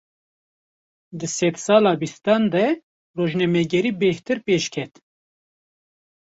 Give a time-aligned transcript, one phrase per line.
[1.19, 2.65] Di sedsala bîstan de,
[3.17, 4.93] rojnamegerî bêhtir pêşket